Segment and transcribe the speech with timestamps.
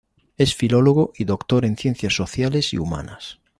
[0.35, 3.37] Es Filólogo y Doctor en Ciencias Sociales y Humanas.